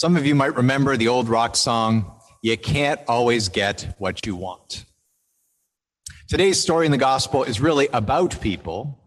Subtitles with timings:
[0.00, 4.34] Some of you might remember the old rock song, You Can't Always Get What You
[4.34, 4.86] Want.
[6.26, 8.98] Today's story in the gospel is really about people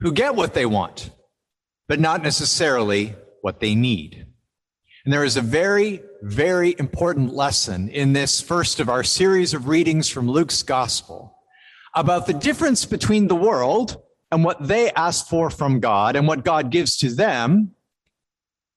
[0.00, 1.10] who get what they want,
[1.88, 4.28] but not necessarily what they need.
[5.04, 9.68] And there is a very, very important lesson in this first of our series of
[9.68, 11.36] readings from Luke's gospel
[11.94, 14.00] about the difference between the world
[14.32, 17.74] and what they ask for from God and what God gives to them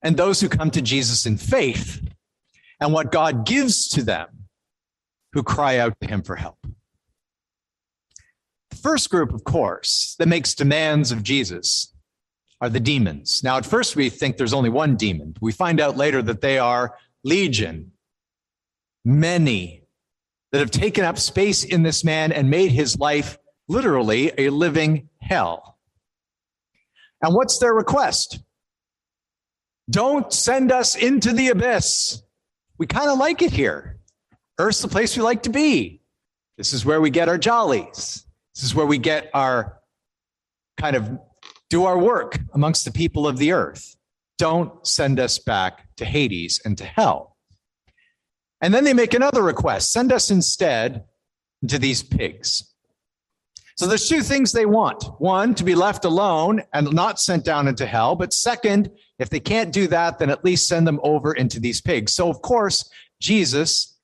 [0.04, 2.06] and those who come to Jesus in faith
[2.78, 4.28] and what God gives to them
[5.32, 6.58] who cry out to him for help.
[8.70, 11.92] The first group, of course, that makes demands of Jesus
[12.60, 13.42] are the demons.
[13.42, 15.34] Now, at first, we think there's only one demon.
[15.40, 17.92] We find out later that they are legion,
[19.04, 19.84] many
[20.52, 25.08] that have taken up space in this man and made his life literally a living
[25.18, 25.78] hell.
[27.22, 28.38] And what's their request?
[29.90, 32.22] Don't send us into the abyss.
[32.78, 33.98] We kind of like it here.
[34.58, 36.00] Earth's the place we like to be.
[36.56, 38.24] This is where we get our jollies.
[38.54, 39.80] This is where we get our
[40.78, 41.18] kind of
[41.70, 43.96] do our work amongst the people of the earth.
[44.38, 47.36] Don't send us back to Hades and to hell.
[48.60, 51.04] And then they make another request send us instead
[51.68, 52.73] to these pigs.
[53.76, 55.04] So there's two things they want.
[55.18, 58.14] One, to be left alone and not sent down into hell.
[58.14, 61.80] But second, if they can't do that, then at least send them over into these
[61.80, 62.14] pigs.
[62.14, 62.88] So of course,
[63.20, 63.98] Jesus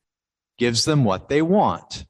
[0.58, 2.04] gives them what they want.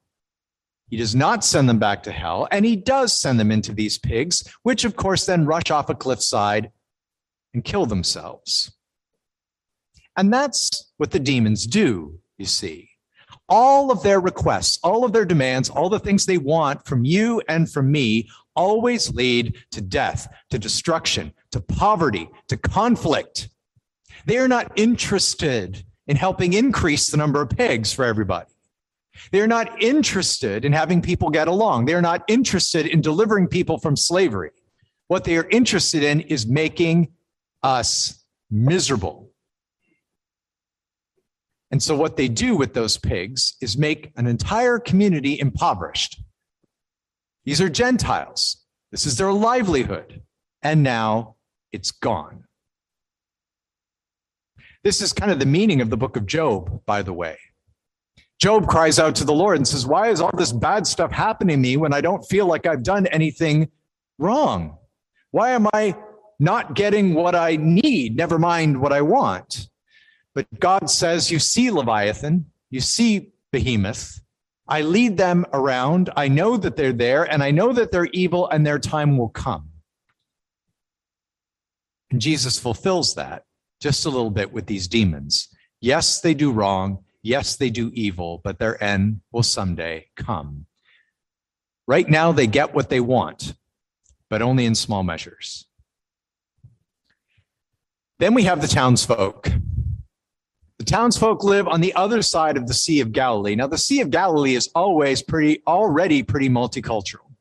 [0.88, 3.96] He does not send them back to hell, and he does send them into these
[3.96, 6.72] pigs, which of course then rush off a cliffside
[7.54, 8.72] and kill themselves.
[10.16, 12.89] And that's what the demons do, you see
[13.50, 17.42] all of their requests, all of their demands, all the things they want from you
[17.48, 23.48] and from me always lead to death, to destruction, to poverty, to conflict.
[24.26, 28.46] They are not interested in helping increase the number of pigs for everybody.
[29.32, 31.84] They're not interested in having people get along.
[31.84, 34.50] They're not interested in delivering people from slavery.
[35.08, 37.08] What they are interested in is making
[37.62, 39.29] us miserable.
[41.70, 46.20] And so, what they do with those pigs is make an entire community impoverished.
[47.44, 48.64] These are Gentiles.
[48.90, 50.22] This is their livelihood.
[50.62, 51.36] And now
[51.72, 52.44] it's gone.
[54.82, 57.38] This is kind of the meaning of the book of Job, by the way.
[58.40, 61.56] Job cries out to the Lord and says, Why is all this bad stuff happening
[61.56, 63.70] to me when I don't feel like I've done anything
[64.18, 64.78] wrong?
[65.30, 65.94] Why am I
[66.38, 69.68] not getting what I need, never mind what I want?
[70.34, 74.20] But God says, You see Leviathan, you see Behemoth.
[74.68, 76.10] I lead them around.
[76.16, 79.28] I know that they're there, and I know that they're evil, and their time will
[79.28, 79.70] come.
[82.10, 83.44] And Jesus fulfills that
[83.80, 85.48] just a little bit with these demons.
[85.80, 87.04] Yes, they do wrong.
[87.22, 90.66] Yes, they do evil, but their end will someday come.
[91.86, 93.54] Right now, they get what they want,
[94.28, 95.66] but only in small measures.
[98.18, 99.50] Then we have the townsfolk.
[100.80, 103.54] The townsfolk live on the other side of the Sea of Galilee.
[103.54, 107.34] Now, the Sea of Galilee is always pretty, already pretty multicultural,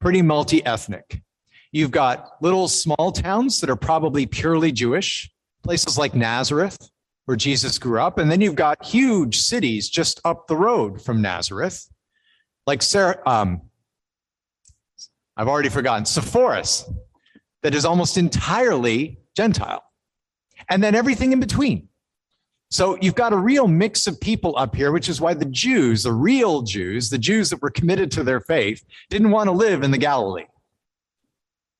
[0.00, 1.22] pretty multi ethnic.
[1.70, 5.30] You've got little small towns that are probably purely Jewish,
[5.62, 6.90] places like Nazareth,
[7.26, 8.18] where Jesus grew up.
[8.18, 11.88] And then you've got huge cities just up the road from Nazareth,
[12.66, 13.62] like Sarah, um,
[15.36, 16.92] I've already forgotten, Sepphoris,
[17.62, 19.84] that is almost entirely Gentile.
[20.68, 21.87] And then everything in between
[22.70, 26.02] so you've got a real mix of people up here, which is why the Jews,
[26.02, 29.82] the real Jews, the Jews that were committed to their faith, didn't want to live
[29.82, 30.46] in the Galilee.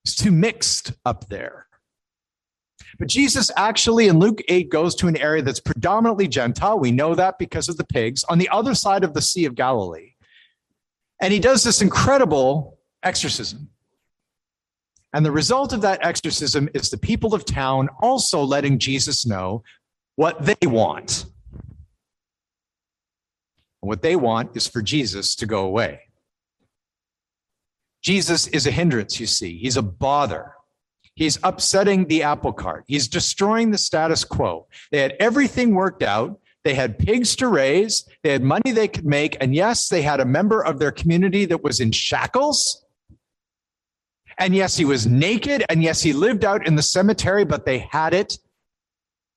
[0.04, 1.66] It's too mixed up there.
[2.99, 6.78] But Jesus actually in Luke 8 goes to an area that's predominantly Gentile.
[6.78, 9.55] We know that because of the pigs on the other side of the Sea of
[9.55, 10.15] Galilee.
[11.20, 13.69] And he does this incredible exorcism.
[15.12, 19.62] And the result of that exorcism is the people of town also letting Jesus know
[20.19, 21.26] what they want.
[23.81, 26.00] And what they want is for Jesus to go away.
[28.03, 29.56] Jesus is a hindrance, you see.
[29.59, 30.55] He's a bother.
[31.15, 32.82] He's upsetting the apple cart.
[32.88, 34.67] He's destroying the status quo.
[34.91, 36.41] They had everything worked out.
[36.65, 38.05] They had pigs to raise.
[38.25, 39.37] They had money they could make.
[39.41, 42.85] And yes, they had a member of their community that was in shackles.
[44.37, 45.65] And yes, he was naked.
[45.69, 48.37] And yes, he lived out in the cemetery, but they had it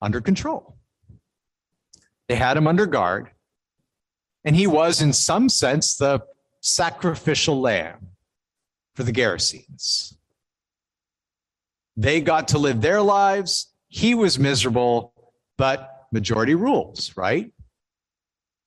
[0.00, 0.71] under control.
[2.28, 3.30] They had him under guard,
[4.44, 6.22] and he was, in some sense, the
[6.60, 8.08] sacrificial lamb
[8.94, 10.16] for the Gerasenes.
[11.96, 13.72] They got to live their lives.
[13.88, 15.12] He was miserable,
[15.58, 17.52] but majority rules, right?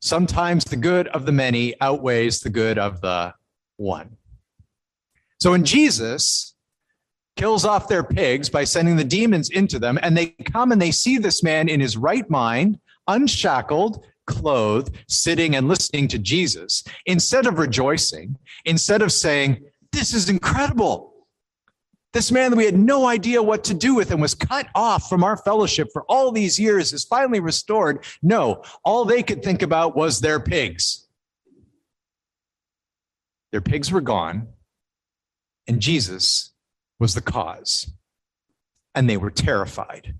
[0.01, 3.33] Sometimes the good of the many outweighs the good of the
[3.77, 4.17] one.
[5.39, 6.55] So when Jesus
[7.35, 10.91] kills off their pigs by sending the demons into them, and they come and they
[10.91, 17.45] see this man in his right mind, unshackled, clothed, sitting and listening to Jesus, instead
[17.45, 21.13] of rejoicing, instead of saying, This is incredible.
[22.13, 25.09] This man that we had no idea what to do with and was cut off
[25.09, 28.05] from our fellowship for all these years is finally restored.
[28.23, 31.07] No, all they could think about was their pigs.
[33.51, 34.47] Their pigs were gone,
[35.67, 36.53] and Jesus
[36.99, 37.91] was the cause.
[38.93, 40.15] And they were terrified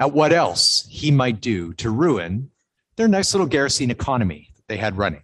[0.00, 2.50] at what else he might do to ruin
[2.96, 5.22] their nice little Gerasene economy that they had running.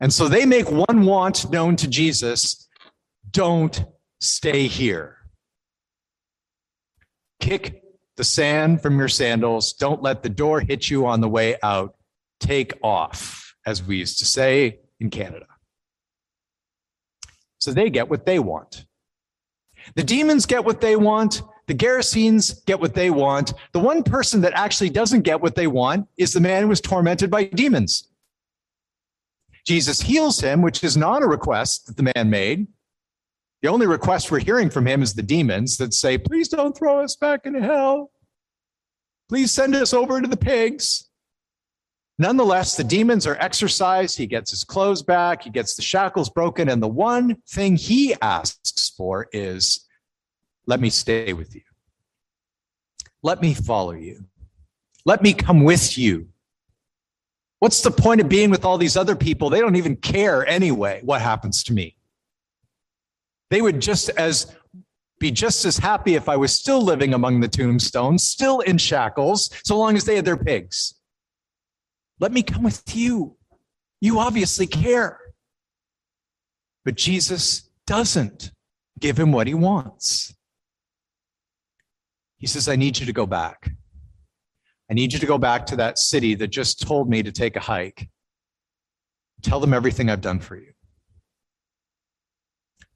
[0.00, 2.68] And so they make one want known to Jesus
[3.30, 3.84] don't
[4.20, 5.18] stay here.
[7.40, 7.82] Kick
[8.16, 9.72] the sand from your sandals.
[9.72, 11.96] Don't let the door hit you on the way out.
[12.40, 15.46] Take off, as we used to say in Canada.
[17.58, 18.84] So they get what they want.
[19.94, 21.42] The demons get what they want.
[21.66, 23.54] The Gerasenes get what they want.
[23.72, 26.80] The one person that actually doesn't get what they want is the man who was
[26.80, 28.08] tormented by demons.
[29.66, 32.66] Jesus heals him, which is not a request that the man made.
[33.62, 37.02] The only request we're hearing from him is the demons that say, Please don't throw
[37.02, 38.10] us back into hell.
[39.30, 41.08] Please send us over to the pigs.
[42.18, 44.18] Nonetheless, the demons are exorcised.
[44.18, 45.42] He gets his clothes back.
[45.42, 46.68] He gets the shackles broken.
[46.68, 49.83] And the one thing he asks for is,
[50.66, 51.62] Let me stay with you.
[53.22, 54.24] Let me follow you.
[55.04, 56.28] Let me come with you.
[57.58, 59.48] What's the point of being with all these other people?
[59.48, 61.96] They don't even care anyway what happens to me.
[63.50, 64.54] They would just as
[65.18, 69.50] be just as happy if I was still living among the tombstones, still in shackles,
[69.64, 70.94] so long as they had their pigs.
[72.20, 73.36] Let me come with you.
[74.00, 75.18] You obviously care.
[76.84, 78.50] But Jesus doesn't
[78.98, 80.33] give him what he wants.
[82.44, 83.70] He says, I need you to go back.
[84.90, 87.56] I need you to go back to that city that just told me to take
[87.56, 88.10] a hike.
[89.40, 90.72] Tell them everything I've done for you.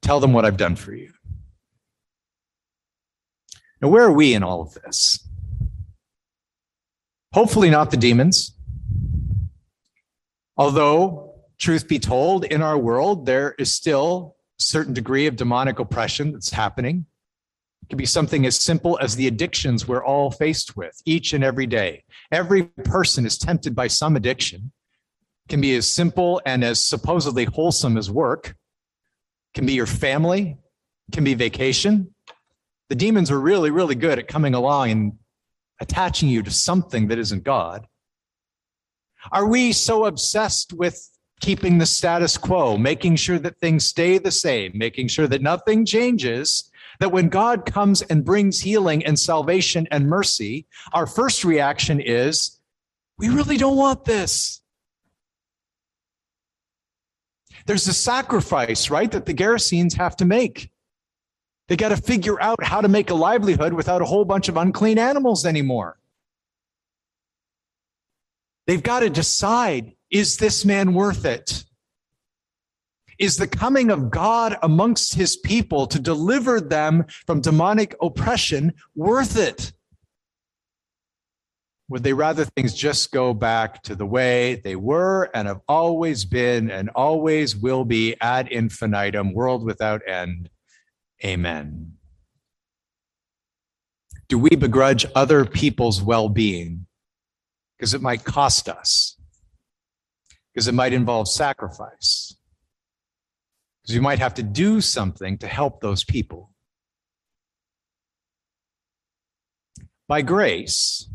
[0.03, 1.13] Tell them what I've done for you.
[3.81, 5.27] Now, where are we in all of this?
[7.33, 8.55] Hopefully, not the demons.
[10.57, 15.79] Although, truth be told, in our world, there is still a certain degree of demonic
[15.79, 17.07] oppression that's happening.
[17.89, 21.65] Can be something as simple as the addictions we're all faced with each and every
[21.65, 22.03] day.
[22.31, 24.71] Every person is tempted by some addiction.
[25.47, 28.55] Can be as simple and as supposedly wholesome as work
[29.53, 30.57] can be your family,
[31.11, 32.13] can be vacation.
[32.89, 35.13] The demons are really, really good at coming along and
[35.81, 37.87] attaching you to something that isn't God.
[39.31, 41.09] Are we so obsessed with
[41.41, 45.85] keeping the status quo, making sure that things stay the same, making sure that nothing
[45.85, 46.68] changes,
[46.99, 52.59] that when God comes and brings healing and salvation and mercy, our first reaction is,
[53.17, 54.61] we really don't want this.
[57.65, 60.71] There's a sacrifice, right, that the Gerasenes have to make.
[61.67, 64.57] They got to figure out how to make a livelihood without a whole bunch of
[64.57, 65.99] unclean animals anymore.
[68.65, 71.63] They've got to decide is this man worth it?
[73.19, 79.37] Is the coming of God amongst his people to deliver them from demonic oppression worth
[79.37, 79.73] it?
[81.89, 86.23] Would they rather things just go back to the way they were and have always
[86.23, 90.49] been and always will be ad infinitum, world without end?
[91.25, 91.93] Amen.
[94.29, 96.85] Do we begrudge other people's well being
[97.75, 99.17] because it might cost us?
[100.53, 102.28] Because it might involve sacrifice?
[103.89, 106.51] Because you might have to do something to help those people.
[110.07, 111.09] By grace,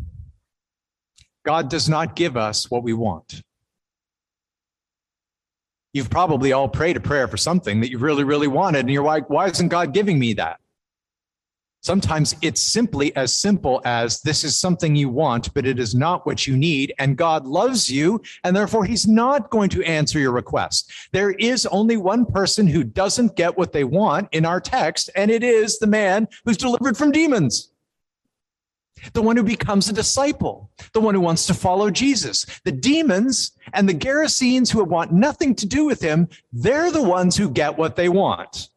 [1.46, 3.42] God does not give us what we want.
[5.92, 9.04] You've probably all prayed a prayer for something that you really, really wanted, and you're
[9.04, 10.58] like, why isn't God giving me that?
[11.84, 16.24] Sometimes it's simply as simple as this is something you want, but it is not
[16.24, 16.94] what you need.
[16.98, 20.90] And God loves you, and therefore He's not going to answer your request.
[21.12, 25.30] There is only one person who doesn't get what they want in our text, and
[25.30, 27.70] it is the man who's delivered from demons
[29.12, 32.46] the one who becomes a disciple, the one who wants to follow Jesus.
[32.64, 37.36] The demons and the Gerasenes who want nothing to do with him, they're the ones
[37.36, 38.68] who get what they want.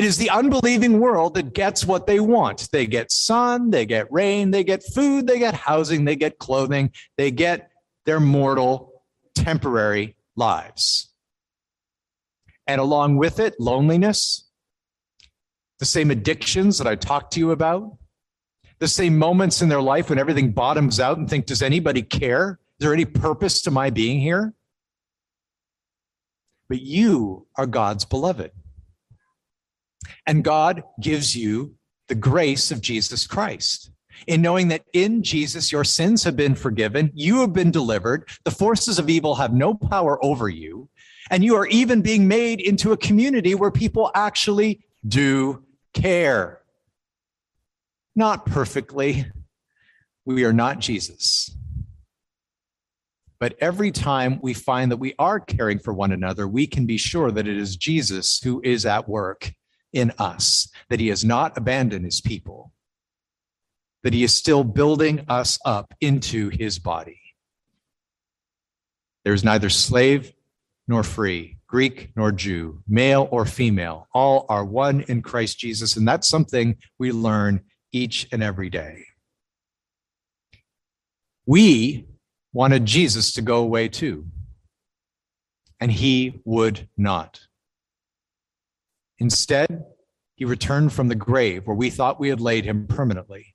[0.00, 2.70] It is the unbelieving world that gets what they want.
[2.72, 6.92] They get sun, they get rain, they get food, they get housing, they get clothing,
[7.18, 7.70] they get
[8.06, 9.02] their mortal,
[9.34, 11.10] temporary lives.
[12.66, 14.48] And along with it, loneliness,
[15.80, 17.98] the same addictions that I talked to you about,
[18.78, 22.58] the same moments in their life when everything bottoms out and think, does anybody care?
[22.78, 24.54] Is there any purpose to my being here?
[26.70, 28.52] But you are God's beloved.
[30.26, 31.74] And God gives you
[32.08, 33.90] the grace of Jesus Christ
[34.26, 38.50] in knowing that in Jesus your sins have been forgiven, you have been delivered, the
[38.50, 40.88] forces of evil have no power over you,
[41.30, 45.64] and you are even being made into a community where people actually do
[45.94, 46.60] care.
[48.16, 49.26] Not perfectly.
[50.24, 51.56] We are not Jesus.
[53.38, 56.98] But every time we find that we are caring for one another, we can be
[56.98, 59.54] sure that it is Jesus who is at work
[59.92, 62.72] in us, that he has not abandoned his people,
[64.02, 67.20] that he is still building us up into his body.
[69.24, 70.32] There is neither slave
[70.88, 74.08] nor free, Greek nor Jew, male or female.
[74.14, 75.96] All are one in Christ Jesus.
[75.96, 77.60] And that's something we learn
[77.92, 79.04] each and every day.
[81.46, 82.06] We
[82.52, 84.26] wanted Jesus to go away too,
[85.80, 87.40] and he would not.
[89.20, 89.84] Instead,
[90.34, 93.54] he returned from the grave where we thought we had laid him permanently.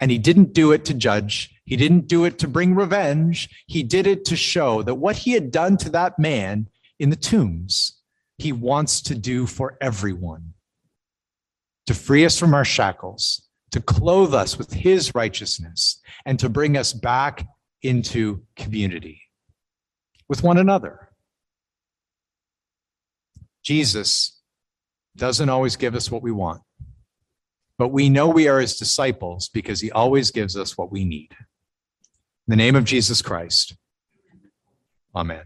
[0.00, 1.50] And he didn't do it to judge.
[1.64, 3.64] He didn't do it to bring revenge.
[3.66, 7.16] He did it to show that what he had done to that man in the
[7.16, 7.98] tombs,
[8.36, 10.52] he wants to do for everyone
[11.86, 16.76] to free us from our shackles, to clothe us with his righteousness, and to bring
[16.76, 17.48] us back
[17.80, 19.22] into community
[20.28, 21.08] with one another.
[23.64, 24.37] Jesus
[25.18, 26.62] doesn't always give us what we want,
[27.76, 31.28] but we know we are his disciples because he always gives us what we need.
[31.32, 33.76] In the name of Jesus Christ,
[35.14, 35.44] amen.